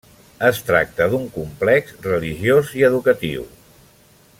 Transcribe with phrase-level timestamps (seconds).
[0.47, 3.49] Es tracta d'un complex religiós i educatiu.